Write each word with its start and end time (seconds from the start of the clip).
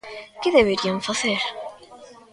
Que 0.41 0.49
deberían 0.57 0.97
facer? 1.07 1.41